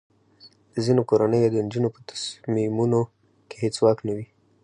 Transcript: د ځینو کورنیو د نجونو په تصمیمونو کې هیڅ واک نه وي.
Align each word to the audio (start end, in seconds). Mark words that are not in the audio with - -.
د 0.73 0.75
ځینو 0.85 1.01
کورنیو 1.09 1.51
د 1.51 1.55
نجونو 1.65 1.89
په 1.95 1.99
تصمیمونو 2.09 2.99
کې 3.49 3.57
هیڅ 3.63 3.75
واک 3.83 3.99
نه 4.07 4.13
وي. 4.17 4.25